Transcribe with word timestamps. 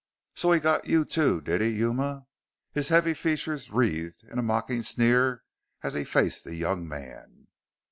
"So 0.33 0.51
he 0.51 0.59
got 0.59 0.87
you 0.87 1.05
too, 1.05 1.41
did 1.41 1.61
he, 1.61 1.67
Yuma?" 1.69 2.25
His 2.71 2.89
heavy 2.89 3.13
features 3.13 3.69
wreathed 3.69 4.23
into 4.23 4.39
a 4.39 4.41
mocking 4.41 4.81
sneer 4.81 5.43
as 5.83 5.93
he 5.93 6.03
faced 6.05 6.43
the 6.43 6.55
young 6.55 6.87
man. 6.87 7.45